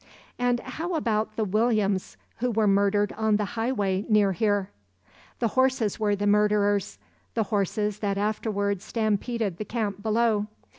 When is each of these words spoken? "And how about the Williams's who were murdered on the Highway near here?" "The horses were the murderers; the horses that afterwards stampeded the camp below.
"And 0.39 0.61
how 0.61 0.95
about 0.95 1.35
the 1.35 1.45
Williams's 1.45 2.17
who 2.37 2.49
were 2.49 2.65
murdered 2.65 3.13
on 3.13 3.35
the 3.35 3.45
Highway 3.53 4.03
near 4.09 4.31
here?" 4.31 4.71
"The 5.37 5.49
horses 5.49 5.99
were 5.99 6.15
the 6.15 6.25
murderers; 6.25 6.97
the 7.35 7.43
horses 7.43 7.99
that 7.99 8.17
afterwards 8.17 8.83
stampeded 8.83 9.57
the 9.57 9.65
camp 9.65 10.01
below. 10.01 10.47